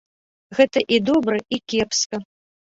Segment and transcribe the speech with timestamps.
[0.59, 2.25] Гэта і добра, і кепска!